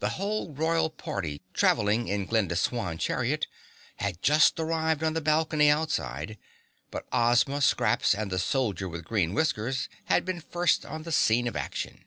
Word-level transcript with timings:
The 0.00 0.10
whole 0.20 0.52
royal 0.52 0.90
party, 0.90 1.40
traveling 1.54 2.06
in 2.06 2.26
Glinda's 2.26 2.60
swan 2.60 2.98
chariot, 2.98 3.46
had 3.96 4.20
just 4.20 4.60
arrived 4.60 5.02
on 5.02 5.14
the 5.14 5.22
balcony 5.22 5.70
outside, 5.70 6.36
but 6.90 7.06
Ozma, 7.10 7.62
Scraps 7.62 8.14
and 8.14 8.30
the 8.30 8.38
Soldier 8.38 8.90
with 8.90 9.04
Green 9.06 9.32
Whiskers 9.32 9.88
had 10.04 10.26
been 10.26 10.42
first 10.42 10.84
on 10.84 11.04
the 11.04 11.12
scene 11.12 11.48
of 11.48 11.56
action. 11.56 12.04